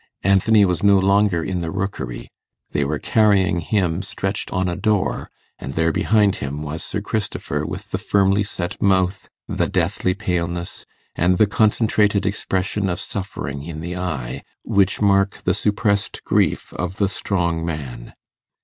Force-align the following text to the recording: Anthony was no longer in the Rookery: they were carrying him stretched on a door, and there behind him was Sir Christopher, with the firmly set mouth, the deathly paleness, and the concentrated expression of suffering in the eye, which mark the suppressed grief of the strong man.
Anthony 0.23 0.65
was 0.65 0.81
no 0.81 0.97
longer 0.97 1.43
in 1.43 1.59
the 1.61 1.69
Rookery: 1.69 2.31
they 2.71 2.83
were 2.83 2.97
carrying 2.97 3.59
him 3.59 4.01
stretched 4.01 4.49
on 4.51 4.67
a 4.67 4.75
door, 4.75 5.29
and 5.59 5.75
there 5.75 5.91
behind 5.91 6.37
him 6.37 6.63
was 6.63 6.83
Sir 6.83 7.01
Christopher, 7.01 7.67
with 7.67 7.91
the 7.91 7.99
firmly 7.99 8.43
set 8.43 8.81
mouth, 8.81 9.29
the 9.47 9.67
deathly 9.67 10.15
paleness, 10.15 10.87
and 11.13 11.37
the 11.37 11.45
concentrated 11.45 12.25
expression 12.25 12.89
of 12.89 12.99
suffering 12.99 13.61
in 13.61 13.79
the 13.79 13.95
eye, 13.95 14.41
which 14.63 15.01
mark 15.03 15.43
the 15.43 15.53
suppressed 15.53 16.23
grief 16.23 16.73
of 16.73 16.95
the 16.95 17.07
strong 17.07 17.63
man. 17.63 18.15